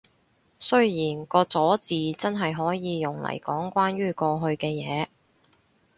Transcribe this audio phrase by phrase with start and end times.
[0.57, 5.05] 雖然個咗字真係可以用嚟講關於過去嘅嘢